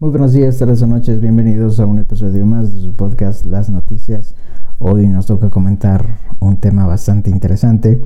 [0.00, 3.68] Muy buenos días, tardes o noches, bienvenidos a un episodio más de su podcast Las
[3.68, 4.34] Noticias.
[4.78, 6.06] Hoy nos toca comentar
[6.38, 8.02] un tema bastante interesante,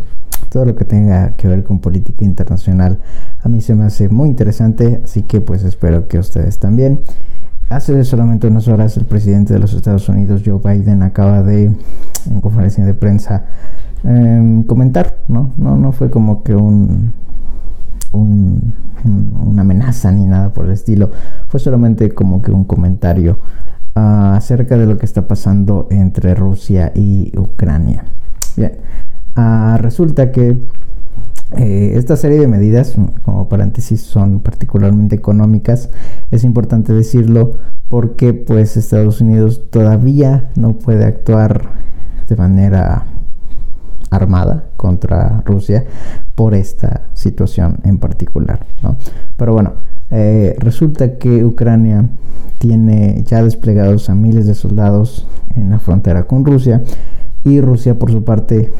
[0.49, 2.99] todo lo que tenga que ver con política internacional.
[3.45, 6.99] A mí se me hace muy interesante, así que pues espero que ustedes también.
[7.69, 11.67] Hace solamente unas horas el presidente de los Estados Unidos, Joe Biden, acaba de,
[12.29, 13.45] en conferencia de prensa,
[14.03, 15.53] em, comentar, ¿no?
[15.59, 15.77] ¿no?
[15.77, 17.13] No fue como que un
[18.15, 21.11] una amenaza ni nada por el estilo.
[21.49, 23.39] Fue solamente como que un comentario
[23.95, 28.05] ah, acerca de lo que está pasando entre Rusia y Ucrania.
[28.57, 28.73] Bien,
[29.37, 30.59] ah, resulta que
[31.57, 35.91] eh, esta serie de medidas, como paréntesis, son particularmente económicas.
[36.31, 37.55] Es importante decirlo
[37.89, 41.85] porque pues Estados Unidos todavía no puede actuar
[42.29, 43.05] de manera
[44.15, 45.85] armada contra Rusia
[46.35, 48.61] por esta situación en particular.
[49.37, 49.73] Pero bueno,
[50.11, 52.09] eh, resulta que Ucrania
[52.59, 56.83] tiene ya desplegados a miles de soldados en la frontera con Rusia
[57.43, 58.71] y Rusia por su parte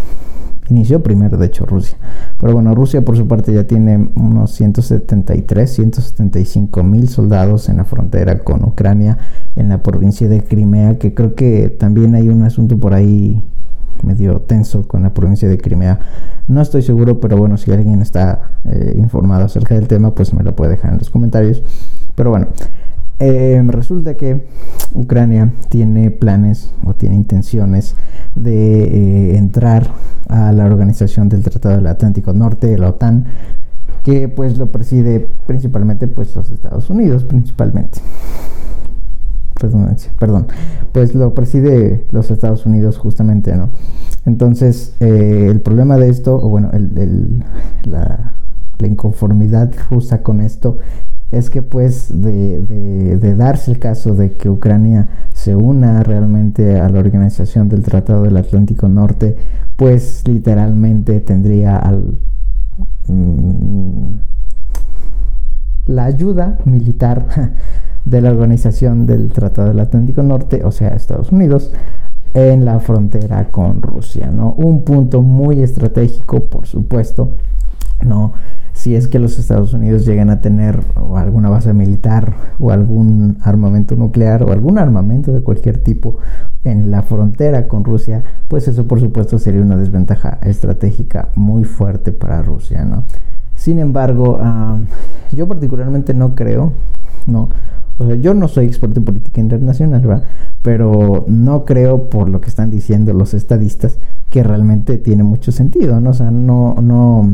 [0.71, 1.99] inició primero de hecho Rusia
[2.41, 7.85] pero bueno Rusia por su parte ya tiene unos 173 175 mil soldados en la
[7.85, 9.19] frontera con Ucrania
[9.57, 13.43] en la provincia de Crimea que creo que también hay un asunto por ahí
[14.03, 15.99] medio tenso con la provincia de Crimea.
[16.49, 20.43] No estoy seguro, pero bueno, si alguien está eh, informado acerca del tema, pues me
[20.43, 21.63] lo puede dejar en los comentarios.
[22.15, 22.49] Pero bueno,
[23.21, 24.47] eh, resulta que
[24.93, 27.95] Ucrania tiene planes o tiene intenciones
[28.35, 29.89] de eh, entrar
[30.29, 33.27] a la organización del Tratado del Atlántico Norte, la OTAN,
[34.03, 38.01] que pues lo preside principalmente pues los Estados Unidos principalmente
[40.19, 40.47] perdón,
[40.93, 43.71] pues lo preside los Estados Unidos justamente, ¿no?
[44.27, 46.71] Entonces, eh, el problema de esto, o bueno,
[47.83, 48.33] la,
[48.81, 50.77] inconformidad rusa con esto
[51.31, 57.01] es que pues de, darse el caso de que Ucrania se una realmente a la
[57.01, 59.37] organización del Tratado del Atlántico Norte,
[59.77, 62.19] pues literalmente tendría al,
[63.09, 64.19] mm,
[65.87, 67.27] la ayuda militar
[68.15, 71.73] de la organización del Tratado del Atlántico Norte, o sea, Estados Unidos,
[72.33, 74.53] en la frontera con Rusia, ¿no?
[74.53, 77.33] Un punto muy estratégico, por supuesto,
[78.05, 78.33] ¿no?
[78.73, 80.81] Si es que los Estados Unidos llegan a tener
[81.17, 86.19] alguna base militar o algún armamento nuclear o algún armamento de cualquier tipo
[86.63, 92.13] en la frontera con Rusia, pues eso por supuesto sería una desventaja estratégica muy fuerte
[92.13, 93.03] para Rusia, ¿no?
[93.57, 94.79] Sin embargo, ah,
[95.33, 96.73] yo particularmente no creo,
[97.27, 97.49] ¿no?
[97.99, 100.25] O sea, yo no soy experto en política internacional, ¿verdad?
[100.63, 103.99] Pero no creo, por lo que están diciendo los estadistas,
[104.31, 106.11] que realmente tiene mucho sentido, ¿no?
[106.11, 107.31] O sea, no, no,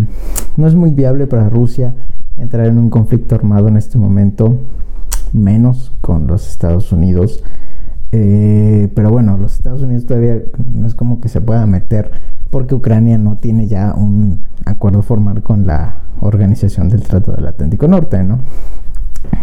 [0.57, 1.95] no es muy viable para Rusia
[2.37, 4.59] entrar en un conflicto armado en este momento,
[5.33, 7.43] menos con los Estados Unidos.
[8.13, 10.43] Eh, pero bueno, los Estados Unidos todavía
[10.75, 12.11] no es como que se pueda meter
[12.51, 17.87] porque Ucrania no tiene ya un acuerdo formal con la organización del Trato del Atlántico
[17.89, 18.41] Norte, ¿no?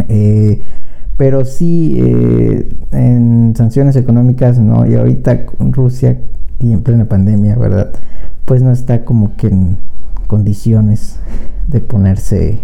[0.09, 0.61] Eh,
[1.17, 4.85] pero sí eh, en sanciones económicas, ¿no?
[4.85, 6.19] Y ahorita Rusia
[6.59, 7.91] y en plena pandemia, ¿verdad?
[8.45, 9.77] Pues no está como que en
[10.27, 11.19] condiciones
[11.67, 12.59] de ponerse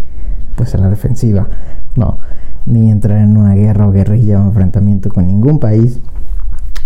[0.55, 1.47] pues a la defensiva,
[1.95, 2.19] no,
[2.67, 5.99] ni entrar en una guerra o guerrilla o enfrentamiento con ningún país.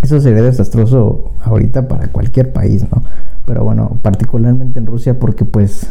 [0.02, 3.04] Eso sería desastroso ahorita para cualquier país, ¿no?
[3.46, 5.90] Pero bueno, particularmente en Rusia porque pues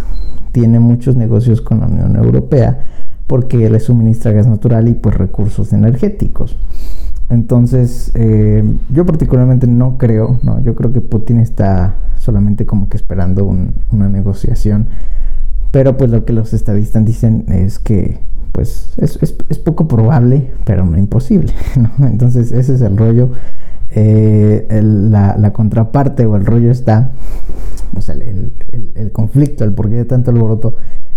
[0.53, 2.79] tiene muchos negocios con la Unión Europea
[3.27, 6.57] porque le suministra gas natural y pues recursos energéticos.
[7.29, 12.97] Entonces, eh, yo particularmente no creo, no, yo creo que Putin está solamente como que
[12.97, 14.87] esperando una negociación.
[15.73, 18.21] Pero pues lo que los estadistas dicen es que
[18.53, 21.53] pues es, es, poco probable, pero no imposible.
[21.99, 23.31] Entonces ese es el rollo.
[23.91, 27.11] Eh, la, la, contraparte o el rollo está,
[27.95, 30.77] o sea, el, el, el conflicto, el porqué de tanto alboroto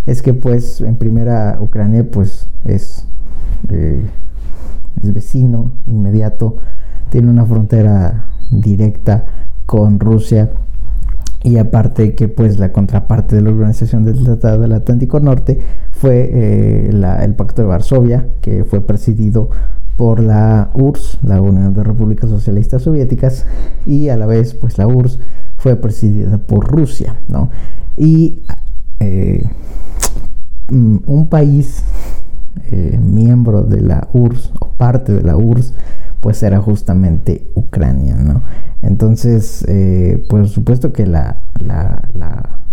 [0.10, 3.06] es que pues en primera Ucrania pues es,
[3.70, 4.04] eh,
[5.04, 6.58] es vecino inmediato,
[7.10, 9.26] tiene una frontera directa
[9.68, 10.50] con Rusia
[11.44, 15.60] y aparte que pues la contraparte de la organización del Tratado del Atlántico Norte
[15.92, 19.50] fue eh, el Pacto de Varsovia que fue presidido
[19.96, 23.46] por la URSS, la Unión de Repúblicas Socialistas Soviéticas
[23.86, 25.20] y a la vez pues la URSS
[25.58, 27.52] fue presidida por Rusia, ¿no?
[27.96, 28.42] Y
[29.00, 29.44] eh,
[30.72, 31.84] un país
[32.72, 35.74] eh, miembro de la URSS o parte de la URSS,
[36.20, 38.44] pues era justamente Ucrania, ¿no?
[38.82, 42.02] Entonces, eh, por supuesto que la, la,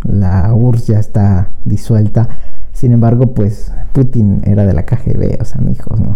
[0.03, 2.29] la, URSS ya está disuelta,
[2.73, 6.15] sin embargo, pues Putin era de la KGB, o sea, mijos, ¿no?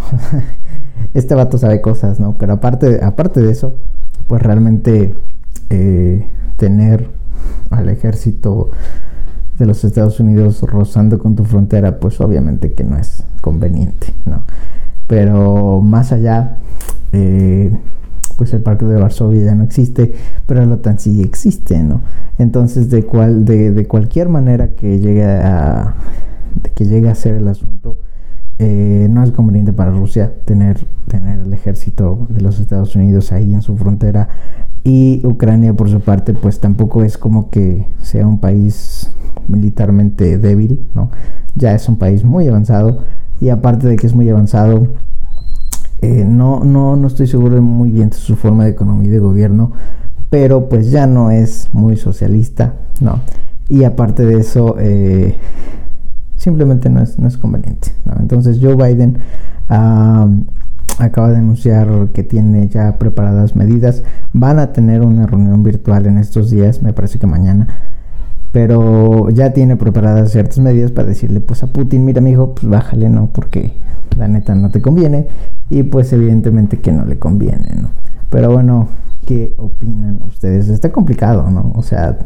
[1.14, 2.36] este vato sabe cosas, ¿no?
[2.36, 3.74] Pero aparte, aparte de eso,
[4.26, 5.14] pues realmente
[5.70, 6.26] eh,
[6.56, 7.08] tener
[7.70, 8.70] al ejército
[9.60, 14.42] de los Estados Unidos rozando con tu frontera, pues obviamente que no es conveniente, ¿no?
[15.06, 16.56] Pero más allá,
[17.12, 17.70] eh,
[18.38, 20.14] pues el Parque de Varsovia ya no existe,
[20.46, 22.00] pero la OTAN sí existe, ¿no?
[22.38, 25.94] Entonces, de, cual, de, cualquier manera que llegue a,
[26.74, 27.98] que llegue a ser el asunto,
[28.62, 33.54] eh, no es conveniente para Rusia tener, tener el ejército de los Estados Unidos ahí
[33.54, 34.28] en su frontera
[34.84, 39.10] y Ucrania por su parte pues tampoco es como que sea un país
[39.48, 41.10] militarmente débil, ¿no?
[41.54, 42.98] Ya es un país muy avanzado
[43.40, 44.88] y aparte de que es muy avanzado
[46.02, 49.20] eh, no, no, no estoy seguro de muy bien su forma de economía y de
[49.20, 49.72] gobierno,
[50.28, 53.20] pero pues ya no es muy socialista, ¿no?
[53.70, 55.38] Y aparte de eso, eh,
[56.40, 58.14] simplemente no es, no es conveniente, ¿no?
[58.18, 59.18] Entonces Joe Biden
[60.98, 64.02] acaba de anunciar que tiene ya preparadas medidas,
[64.32, 67.68] van a tener una reunión virtual en estos días, me parece que mañana,
[68.52, 72.66] pero ya tiene preparadas ciertas medidas para decirle pues a Putin, mira mi hijo, pues
[72.66, 73.28] bájale, ¿no?
[73.28, 73.74] Porque
[74.16, 75.26] la neta no te conviene
[75.68, 77.90] y pues evidentemente que no le conviene, ¿no?
[78.30, 78.88] Pero bueno,
[79.26, 80.70] ¿qué opinan ustedes?
[80.70, 81.72] Está complicado, ¿no?
[81.74, 82.18] O sea,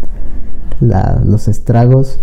[0.80, 2.20] los estragos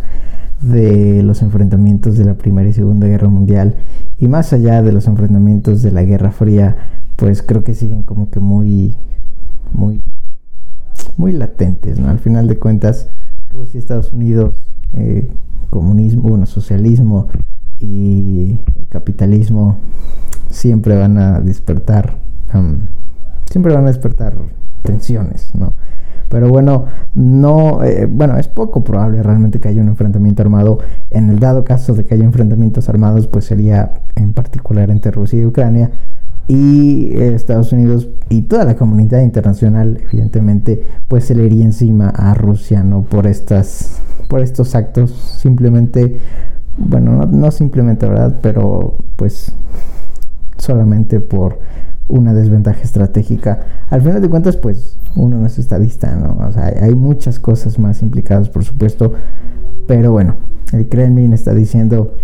[0.62, 3.76] de los enfrentamientos de la Primera y Segunda Guerra Mundial
[4.20, 6.78] y más allá de los enfrentamientos de la Guerra Fría,
[7.16, 8.96] pues creo que siguen como que muy,
[9.74, 10.02] muy,
[11.18, 12.10] muy latentes, ¿no?
[12.10, 13.10] Al final de cuentas,
[13.50, 15.32] Rusia, Estados Unidos, eh,
[15.70, 17.28] comunismo, bueno, socialismo
[17.80, 18.60] y
[18.90, 19.78] capitalismo
[20.50, 22.18] siempre van a despertar,
[23.50, 24.36] siempre van a despertar
[24.84, 25.74] tensiones, ¿no?
[26.32, 30.80] Pero bueno, no, eh, bueno, es poco probable realmente que haya un enfrentamiento armado.
[31.10, 35.40] En el dado caso de que haya enfrentamientos armados, pues sería en particular entre Rusia
[35.40, 35.92] y Ucrania.
[36.48, 42.08] Y eh, Estados Unidos y toda la comunidad internacional, evidentemente, pues se le iría encima
[42.10, 43.04] a Rusia, ¿no?
[43.04, 46.18] Por estas, por estos actos, simplemente,
[46.78, 48.40] bueno, no simplemente, ¿verdad?
[48.42, 49.54] Pero pues
[50.58, 51.60] solamente por
[52.12, 53.60] una desventaja estratégica.
[53.90, 56.46] Al final de cuentas, pues uno no es estadista, ¿no?
[56.46, 59.14] O sea, hay muchas cosas más implicadas, por supuesto,
[59.88, 60.36] pero bueno,
[60.74, 62.16] el Kremlin está diciendo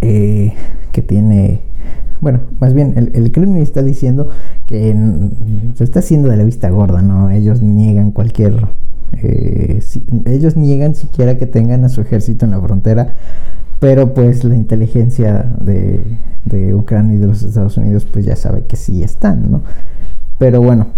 [0.00, 0.52] eh,
[0.92, 1.60] que tiene,
[2.20, 4.28] bueno, más bien el, Kremlin está diciendo
[4.66, 4.94] que
[5.74, 7.30] se está haciendo de la vista gorda, ¿no?
[7.30, 8.66] Ellos niegan cualquier,
[9.12, 9.63] eh,
[10.26, 13.14] ellos niegan siquiera que tengan a su ejército en la frontera,
[13.80, 16.02] pero pues la inteligencia de
[16.44, 19.62] de Ucrania y de los Estados Unidos, pues ya sabe que sí están, ¿no?
[20.38, 20.88] Pero bueno,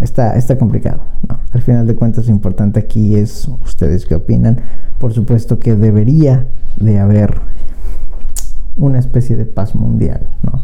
[0.00, 1.38] está, está complicado, ¿no?
[1.52, 4.60] Al final de cuentas, lo importante aquí es ustedes qué opinan.
[4.98, 6.46] Por supuesto que debería
[6.78, 7.40] de haber
[8.76, 10.62] una especie de paz mundial, ¿no?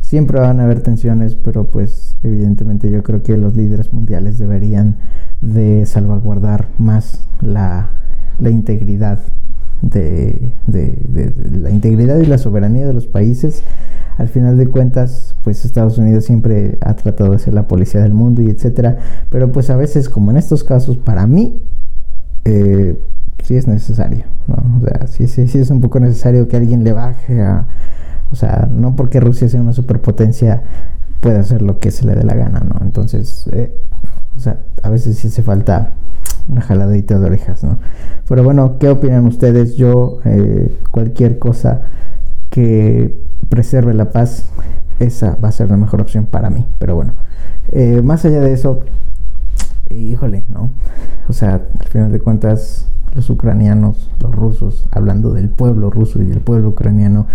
[0.00, 4.96] Siempre van a haber tensiones, pero pues evidentemente yo creo que los líderes mundiales deberían
[5.40, 7.90] de salvaguardar más la,
[8.38, 9.20] la integridad
[9.80, 13.62] de, la integridad y la soberanía de los países.
[14.16, 18.12] Al final de cuentas, pues Estados Unidos siempre ha tratado de ser la policía del
[18.12, 18.98] mundo y etcétera,
[19.30, 21.62] pero pues a veces, como en estos casos, para mí,
[22.44, 22.98] eh,
[23.44, 26.92] sí es necesario, O sea, sí, sí, sí es un poco necesario que alguien le
[26.92, 27.68] baje a,
[28.30, 30.64] o sea, no porque Rusia sea una superpotencia
[31.20, 32.80] puede hacer lo que se le dé la gana, ¿no?
[32.82, 33.74] Entonces, eh,
[34.36, 35.92] o sea, a veces sí hace falta
[36.48, 37.78] una jaladita de orejas, ¿no?
[38.28, 39.76] Pero bueno, ¿qué opinan ustedes?
[39.76, 41.82] Yo, eh, cualquier cosa
[42.50, 44.48] que preserve la paz,
[44.98, 46.66] esa va a ser la mejor opción para mí.
[46.78, 47.14] Pero bueno,
[47.70, 48.80] eh, más allá de eso,
[49.90, 50.70] híjole, ¿no?
[51.28, 56.26] O sea, al final de cuentas, los ucranianos, los rusos, hablando del pueblo ruso y
[56.26, 57.26] del pueblo ucraniano,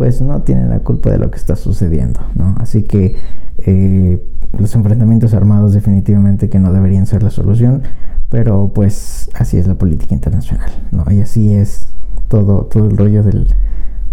[0.00, 2.54] pues no tienen la culpa de lo que está sucediendo, ¿no?
[2.58, 3.16] Así que
[3.58, 4.26] eh,
[4.58, 7.82] los enfrentamientos armados definitivamente que no deberían ser la solución.
[8.30, 11.04] Pero pues así es la política internacional, ¿no?
[11.12, 11.90] Y así es
[12.28, 13.48] todo, todo el rollo del,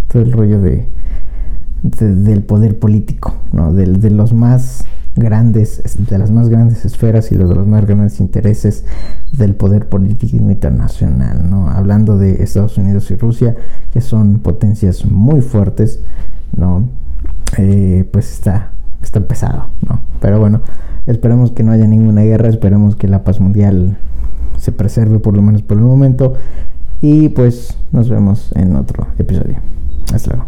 [0.09, 0.89] todo el rollo de,
[1.83, 3.73] del poder político, ¿no?
[3.73, 4.83] De, de, los más
[5.17, 8.85] grandes, de las más grandes esferas y de los más grandes intereses
[9.31, 11.69] del poder político internacional, ¿no?
[11.69, 13.55] Hablando de Estados Unidos y Rusia,
[13.91, 16.01] que son potencias muy fuertes,
[16.55, 16.87] ¿no?
[17.57, 18.71] Eh, pues está,
[19.01, 20.01] está pesado, ¿no?
[20.21, 20.61] Pero bueno,
[21.07, 23.97] esperemos que no haya ninguna guerra, esperemos que la paz mundial
[24.57, 26.35] se preserve por lo menos por el momento.
[27.01, 29.57] Y pues nos vemos en otro episodio.
[30.13, 30.47] Hasta luego.